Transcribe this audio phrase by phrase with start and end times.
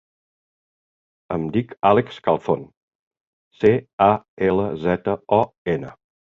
[1.35, 2.65] Em dic Àlex Calzon:
[3.61, 3.73] ce,
[4.09, 4.11] a,
[4.51, 5.43] ela, zeta, o,
[5.79, 5.97] ena.